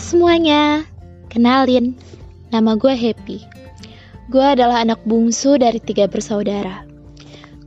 semuanya, 0.00 0.88
kenalin, 1.28 1.92
nama 2.48 2.72
gue 2.80 2.96
Happy. 2.96 3.44
Gue 4.32 4.40
adalah 4.40 4.80
anak 4.80 5.04
bungsu 5.04 5.60
dari 5.60 5.76
tiga 5.76 6.08
bersaudara. 6.08 6.88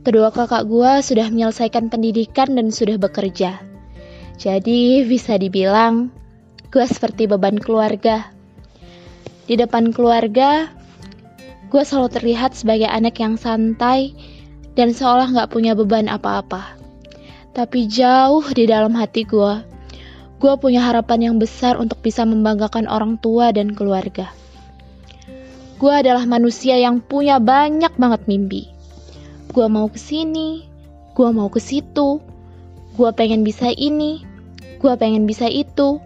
Kedua 0.02 0.34
kakak 0.34 0.66
gue 0.66 0.90
sudah 1.00 1.30
menyelesaikan 1.30 1.88
pendidikan 1.88 2.58
dan 2.58 2.74
sudah 2.74 2.98
bekerja. 2.98 3.62
Jadi 4.34 5.06
bisa 5.06 5.38
dibilang 5.38 6.10
gue 6.74 6.84
seperti 6.84 7.30
beban 7.30 7.56
keluarga. 7.56 8.26
Di 9.46 9.54
depan 9.54 9.94
keluarga, 9.94 10.74
gue 11.70 11.82
selalu 11.86 12.10
terlihat 12.18 12.58
sebagai 12.58 12.90
anak 12.90 13.14
yang 13.22 13.38
santai 13.38 14.10
dan 14.74 14.90
seolah 14.90 15.30
gak 15.30 15.54
punya 15.54 15.78
beban 15.78 16.10
apa-apa. 16.10 16.74
Tapi 17.54 17.86
jauh 17.86 18.42
di 18.50 18.66
dalam 18.66 18.98
hati 18.98 19.22
gue, 19.22 19.73
gue 20.38 20.52
punya 20.58 20.82
harapan 20.84 21.30
yang 21.30 21.36
besar 21.38 21.78
untuk 21.78 22.02
bisa 22.02 22.26
membanggakan 22.26 22.90
orang 22.90 23.16
tua 23.18 23.54
dan 23.54 23.72
keluarga. 23.72 24.30
Gue 25.78 25.92
adalah 25.92 26.24
manusia 26.24 26.78
yang 26.78 27.02
punya 27.02 27.42
banyak 27.42 27.92
banget 27.98 28.24
mimpi. 28.30 28.70
Gue 29.50 29.66
mau 29.70 29.86
ke 29.90 29.98
sini, 29.98 30.66
gue 31.14 31.28
mau 31.30 31.46
ke 31.50 31.60
situ, 31.62 32.18
gue 32.94 33.10
pengen 33.14 33.42
bisa 33.42 33.70
ini, 33.74 34.22
gue 34.78 34.92
pengen 34.98 35.26
bisa 35.26 35.50
itu. 35.50 35.98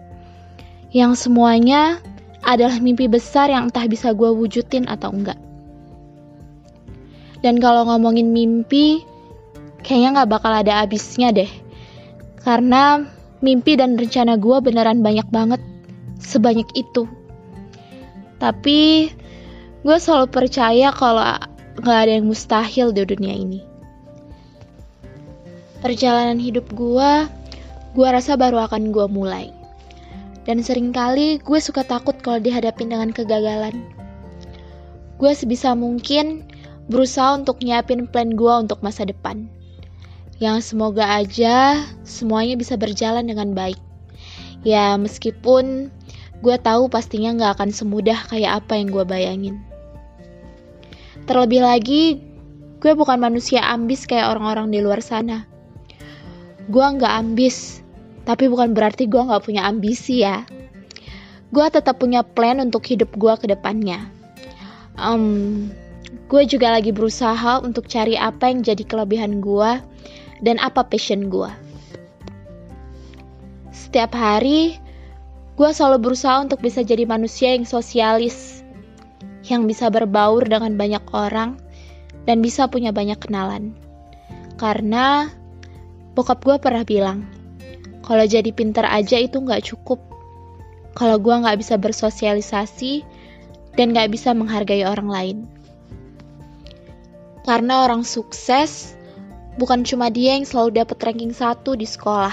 Yang 0.89 1.29
semuanya 1.29 2.01
adalah 2.41 2.81
mimpi 2.81 3.05
besar 3.05 3.53
yang 3.53 3.69
entah 3.69 3.85
bisa 3.85 4.09
gue 4.13 4.29
wujudin 4.29 4.89
atau 4.89 5.13
enggak. 5.13 5.37
Dan 7.39 7.61
kalau 7.63 7.87
ngomongin 7.87 8.35
mimpi, 8.35 9.05
kayaknya 9.85 10.23
gak 10.23 10.31
bakal 10.39 10.51
ada 10.51 10.83
habisnya 10.83 11.31
deh. 11.31 11.51
Karena 12.43 13.05
mimpi 13.39 13.79
dan 13.79 13.95
rencana 13.95 14.35
gue 14.35 14.57
beneran 14.59 14.99
banyak 14.99 15.27
banget. 15.31 15.61
Sebanyak 16.19 16.67
itu. 16.75 17.07
Tapi 18.39 19.11
gue 19.83 19.97
selalu 19.99 20.27
percaya 20.31 20.91
kalau 20.91 21.23
gak 21.79 21.97
ada 22.07 22.19
yang 22.19 22.27
mustahil 22.27 22.91
di 22.91 23.03
dunia 23.07 23.35
ini. 23.35 23.59
Perjalanan 25.79 26.39
hidup 26.39 26.67
gue, 26.75 27.11
gue 27.95 28.07
rasa 28.07 28.35
baru 28.35 28.67
akan 28.67 28.91
gue 28.91 29.07
mulai. 29.07 29.47
Dan 30.43 30.59
sering 30.59 30.91
kali 30.91 31.39
gue 31.39 31.59
suka 31.59 31.87
takut 31.87 32.19
kalau 32.19 32.43
dihadapin 32.43 32.91
dengan 32.91 33.15
kegagalan. 33.15 33.79
Gue 35.19 35.31
sebisa 35.35 35.75
mungkin 35.75 36.43
berusaha 36.91 37.37
untuk 37.39 37.63
nyiapin 37.63 38.07
plan 38.07 38.35
gue 38.35 38.53
untuk 38.55 38.83
masa 38.83 39.07
depan 39.07 39.47
yang 40.39 40.63
semoga 40.63 41.03
aja 41.03 41.83
semuanya 42.07 42.55
bisa 42.55 42.79
berjalan 42.79 43.27
dengan 43.27 43.51
baik. 43.51 43.79
Ya, 44.63 44.95
meskipun 44.95 45.91
gue 46.39 46.55
tahu 46.59 46.87
pastinya 46.87 47.35
gak 47.35 47.59
akan 47.59 47.69
semudah 47.75 48.27
kayak 48.31 48.63
apa 48.63 48.79
yang 48.79 48.87
gue 48.91 49.03
bayangin. 49.03 49.55
Terlebih 51.27 51.61
lagi, 51.63 52.03
gue 52.79 52.91
bukan 52.95 53.19
manusia 53.19 53.59
ambis 53.67 54.07
kayak 54.07 54.31
orang-orang 54.31 54.71
di 54.71 54.79
luar 54.79 55.03
sana. 55.03 55.43
Gue 56.71 56.87
gak 56.87 57.13
ambis, 57.19 57.83
tapi 58.23 58.47
bukan 58.47 58.71
berarti 58.71 59.11
gue 59.11 59.19
gak 59.19 59.43
punya 59.43 59.67
ambisi 59.67 60.23
ya. 60.23 60.47
Gue 61.51 61.67
tetap 61.67 61.99
punya 61.99 62.23
plan 62.23 62.63
untuk 62.63 62.87
hidup 62.87 63.11
gue 63.19 63.33
ke 63.35 63.51
depannya. 63.51 64.07
Um, 64.95 65.67
gue 66.31 66.43
juga 66.47 66.71
lagi 66.71 66.95
berusaha 66.95 67.59
untuk 67.59 67.91
cari 67.91 68.15
apa 68.15 68.47
yang 68.47 68.63
jadi 68.63 68.83
kelebihan 68.87 69.43
gue 69.43 69.88
dan 70.39 70.59
apa 70.59 70.87
passion 70.87 71.27
gue. 71.27 71.51
Setiap 73.71 74.13
hari, 74.13 74.77
gue 75.57 75.69
selalu 75.73 76.11
berusaha 76.11 76.39
untuk 76.39 76.61
bisa 76.61 76.85
jadi 76.85 77.03
manusia 77.09 77.57
yang 77.57 77.65
sosialis, 77.65 78.61
yang 79.47 79.65
bisa 79.65 79.89
berbaur 79.89 80.45
dengan 80.45 80.77
banyak 80.77 81.03
orang, 81.11 81.57
dan 82.29 82.45
bisa 82.45 82.69
punya 82.69 82.93
banyak 82.93 83.17
kenalan. 83.17 83.73
Karena 84.59 85.31
bokap 86.13 86.43
gue 86.43 86.55
pernah 86.61 86.83
bilang, 86.85 87.25
kalau 88.05 88.25
jadi 88.25 88.49
pinter 88.51 88.85
aja 88.85 89.17
itu 89.17 89.39
nggak 89.39 89.73
cukup. 89.73 90.01
Kalau 90.93 91.15
gue 91.21 91.31
nggak 91.31 91.57
bisa 91.61 91.79
bersosialisasi 91.79 93.05
dan 93.77 93.95
nggak 93.95 94.11
bisa 94.11 94.35
menghargai 94.35 94.83
orang 94.83 95.09
lain. 95.09 95.37
Karena 97.47 97.87
orang 97.87 98.03
sukses 98.03 98.98
bukan 99.59 99.83
cuma 99.83 100.07
dia 100.07 100.39
yang 100.39 100.47
selalu 100.47 100.79
dapat 100.79 100.97
ranking 101.03 101.35
satu 101.35 101.75
di 101.75 101.83
sekolah. 101.83 102.31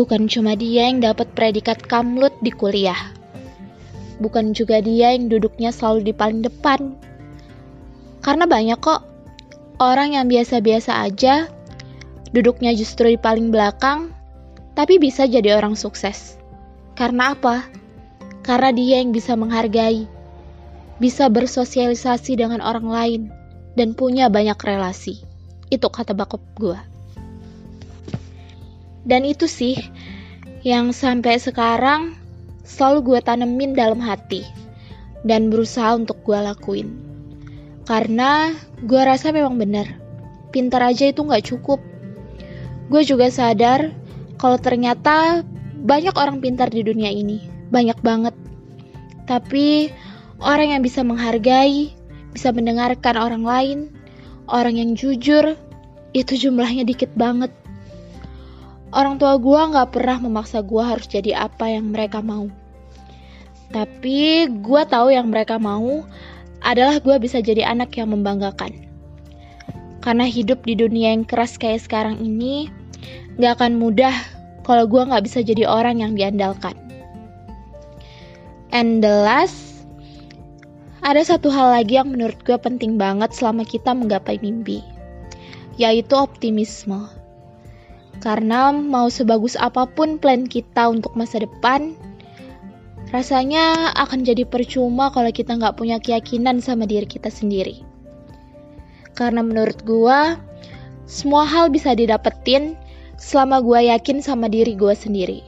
Bukan 0.00 0.32
cuma 0.32 0.56
dia 0.56 0.88
yang 0.88 1.04
dapat 1.04 1.28
predikat 1.36 1.84
kamlut 1.84 2.32
di 2.40 2.48
kuliah. 2.48 3.12
Bukan 4.16 4.56
juga 4.56 4.80
dia 4.80 5.12
yang 5.12 5.28
duduknya 5.28 5.68
selalu 5.68 6.08
di 6.08 6.12
paling 6.16 6.40
depan. 6.40 6.96
Karena 8.24 8.48
banyak 8.48 8.80
kok 8.80 9.04
orang 9.76 10.16
yang 10.16 10.24
biasa-biasa 10.24 11.04
aja, 11.04 11.52
duduknya 12.32 12.72
justru 12.72 13.12
di 13.12 13.20
paling 13.20 13.52
belakang, 13.52 14.08
tapi 14.72 14.96
bisa 14.96 15.28
jadi 15.28 15.60
orang 15.60 15.76
sukses. 15.76 16.40
Karena 16.96 17.36
apa? 17.36 17.68
Karena 18.40 18.72
dia 18.72 19.04
yang 19.04 19.12
bisa 19.12 19.36
menghargai, 19.36 20.08
bisa 20.96 21.28
bersosialisasi 21.28 22.40
dengan 22.40 22.64
orang 22.64 22.88
lain, 22.88 23.22
dan 23.76 23.92
punya 23.92 24.28
banyak 24.28 24.56
relasi. 24.60 25.29
Itu 25.70 25.88
kata 25.88 26.12
bakop 26.12 26.42
gue. 26.58 26.78
Dan 29.06 29.24
itu 29.24 29.48
sih 29.48 29.78
yang 30.60 30.92
sampai 30.92 31.40
sekarang 31.40 32.20
selalu 32.66 33.16
gue 33.16 33.20
tanemin 33.24 33.72
dalam 33.72 33.98
hati 33.98 34.44
dan 35.24 35.48
berusaha 35.48 35.96
untuk 35.96 36.20
gue 36.20 36.36
lakuin. 36.36 36.88
Karena 37.88 38.54
gue 38.84 39.02
rasa 39.02 39.32
memang 39.32 39.56
benar, 39.56 39.98
pintar 40.54 40.84
aja 40.84 41.10
itu 41.10 41.24
gak 41.24 41.48
cukup. 41.48 41.80
Gue 42.92 43.02
juga 43.02 43.32
sadar 43.32 43.90
kalau 44.36 44.60
ternyata 44.60 45.42
banyak 45.80 46.14
orang 46.14 46.44
pintar 46.44 46.68
di 46.68 46.84
dunia 46.84 47.08
ini, 47.08 47.40
banyak 47.72 47.98
banget. 48.04 48.36
Tapi 49.24 49.88
orang 50.42 50.76
yang 50.76 50.82
bisa 50.84 51.00
menghargai, 51.02 51.92
bisa 52.32 52.52
mendengarkan 52.52 53.16
orang 53.16 53.44
lain, 53.44 53.78
orang 54.50 54.76
yang 54.76 54.92
jujur, 54.98 55.54
itu 56.10 56.32
jumlahnya 56.34 56.82
dikit 56.82 57.14
banget. 57.14 57.54
Orang 58.90 59.22
tua 59.22 59.38
gue 59.38 59.60
gak 59.70 59.94
pernah 59.94 60.18
memaksa 60.18 60.66
gue 60.66 60.82
harus 60.82 61.06
jadi 61.06 61.46
apa 61.46 61.70
yang 61.70 61.94
mereka 61.94 62.18
mau. 62.18 62.50
Tapi 63.70 64.50
gue 64.50 64.82
tahu 64.90 65.14
yang 65.14 65.30
mereka 65.30 65.62
mau 65.62 66.02
adalah 66.66 66.98
gue 66.98 67.16
bisa 67.22 67.38
jadi 67.38 67.70
anak 67.70 67.94
yang 67.94 68.10
membanggakan. 68.10 68.74
Karena 70.02 70.26
hidup 70.26 70.66
di 70.66 70.74
dunia 70.74 71.14
yang 71.14 71.22
keras 71.22 71.54
kayak 71.54 71.86
sekarang 71.86 72.18
ini 72.18 72.66
gak 73.38 73.62
akan 73.62 73.78
mudah 73.78 74.12
kalau 74.66 74.90
gue 74.90 74.98
gak 75.06 75.22
bisa 75.22 75.46
jadi 75.46 75.70
orang 75.70 76.02
yang 76.02 76.18
diandalkan. 76.18 76.74
And 78.74 79.02
the 79.02 79.22
last, 79.22 79.69
ada 81.00 81.24
satu 81.24 81.48
hal 81.48 81.72
lagi 81.80 81.96
yang 81.96 82.12
menurut 82.12 82.36
gue 82.44 82.56
penting 82.60 83.00
banget 83.00 83.32
selama 83.32 83.64
kita 83.64 83.96
menggapai 83.96 84.36
mimpi, 84.44 84.84
yaitu 85.80 86.12
optimisme. 86.12 87.08
Karena 88.20 88.68
mau 88.68 89.08
sebagus 89.08 89.56
apa 89.56 89.88
pun 89.88 90.20
plan 90.20 90.44
kita 90.44 90.92
untuk 90.92 91.16
masa 91.16 91.40
depan, 91.40 91.96
rasanya 93.16 93.96
akan 93.96 94.28
jadi 94.28 94.44
percuma 94.44 95.08
kalau 95.08 95.32
kita 95.32 95.56
nggak 95.56 95.80
punya 95.80 95.96
keyakinan 95.96 96.60
sama 96.60 96.84
diri 96.84 97.08
kita 97.08 97.32
sendiri. 97.32 97.80
Karena 99.16 99.40
menurut 99.40 99.80
gue, 99.88 100.20
semua 101.08 101.48
hal 101.48 101.72
bisa 101.72 101.96
didapetin 101.96 102.76
selama 103.16 103.64
gue 103.64 103.88
yakin 103.88 104.20
sama 104.20 104.52
diri 104.52 104.76
gue 104.76 104.92
sendiri. 104.92 105.40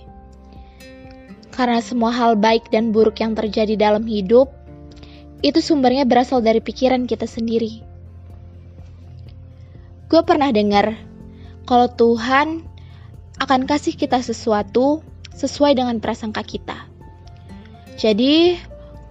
Karena 1.52 1.84
semua 1.84 2.08
hal 2.08 2.40
baik 2.40 2.72
dan 2.72 2.88
buruk 2.96 3.20
yang 3.20 3.36
terjadi 3.36 3.76
dalam 3.76 4.08
hidup 4.08 4.61
itu 5.42 5.58
sumbernya 5.58 6.06
berasal 6.06 6.38
dari 6.38 6.62
pikiran 6.62 7.04
kita 7.10 7.26
sendiri. 7.26 7.82
Gue 10.06 10.22
pernah 10.22 10.54
dengar 10.54 10.94
kalau 11.66 11.90
Tuhan 11.90 12.62
akan 13.42 13.66
kasih 13.66 13.98
kita 13.98 14.22
sesuatu 14.22 15.02
sesuai 15.34 15.74
dengan 15.74 15.98
prasangka 15.98 16.46
kita. 16.46 16.78
Jadi, 17.98 18.56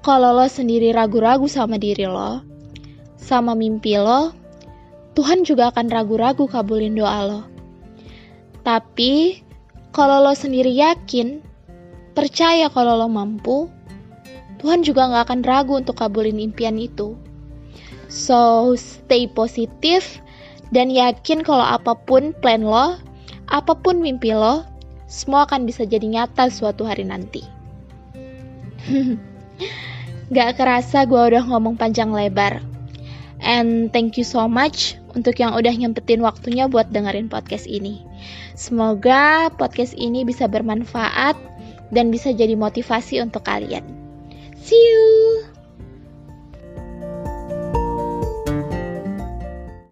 kalau 0.02 0.34
lo 0.34 0.48
sendiri 0.48 0.96
ragu-ragu 0.96 1.46
sama 1.52 1.76
diri 1.76 2.08
lo, 2.08 2.42
sama 3.20 3.54
mimpi 3.54 3.98
lo, 4.00 4.34
Tuhan 5.18 5.44
juga 5.44 5.70
akan 5.74 5.92
ragu-ragu 5.92 6.48
kabulin 6.48 6.96
doa 6.96 7.22
lo. 7.28 7.42
Tapi, 8.64 9.42
kalau 9.92 10.24
lo 10.24 10.34
sendiri 10.38 10.72
yakin, 10.72 11.44
percaya 12.16 12.72
kalau 12.72 12.96
lo 12.96 13.10
mampu, 13.12 13.68
Tuhan 14.62 14.86
juga 14.86 15.10
gak 15.10 15.26
akan 15.26 15.42
ragu 15.42 15.74
untuk 15.82 15.98
kabulin 15.98 16.38
impian 16.38 16.78
itu. 16.78 17.18
So, 18.06 18.72
stay 18.78 19.26
positif 19.26 20.22
dan 20.70 20.94
yakin 20.94 21.42
kalau 21.42 21.66
apa 21.66 21.98
pun 21.98 22.38
plan 22.38 22.62
lo, 22.62 23.02
apa 23.50 23.74
pun 23.74 24.00
mimpi 24.00 24.38
lo, 24.38 24.62
semua 25.10 25.50
akan 25.50 25.66
bisa 25.66 25.84
jadi 25.84 26.06
nyata 26.06 26.48
suatu 26.54 26.86
hari 26.86 27.10
nanti. 27.10 27.42
Gak 30.36 30.62
kerasa 30.62 31.10
gue 31.10 31.20
udah 31.20 31.44
ngomong 31.50 31.76
panjang 31.76 32.14
lebar. 32.14 32.62
And 33.42 33.90
thank 33.90 34.22
you 34.22 34.24
so 34.24 34.46
much 34.46 34.96
untuk 35.18 35.42
yang 35.42 35.58
udah 35.58 35.74
nyempetin 35.74 36.22
waktunya 36.22 36.70
buat 36.70 36.94
dengerin 36.94 37.28
podcast 37.28 37.66
ini. 37.66 38.06
Semoga 38.54 39.50
podcast 39.58 39.98
ini 39.98 40.22
bisa 40.22 40.46
bermanfaat 40.46 41.34
dan 41.90 42.14
bisa 42.14 42.30
jadi 42.32 42.54
motivasi 42.54 43.20
untuk 43.20 43.44
kalian. 43.44 44.01
See 44.64 44.76
you! 44.76 45.41